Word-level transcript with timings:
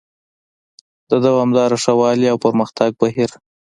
د 1.09 1.11
دوامداره 1.25 1.77
ښه 1.83 1.93
والي 1.99 2.27
او 2.29 2.37
پرمختګ 2.45 2.89
بهیر: 2.99 3.31